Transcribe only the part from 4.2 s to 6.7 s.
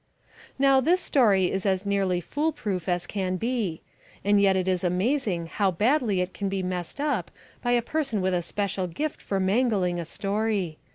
And yet it is amazing how badly it can be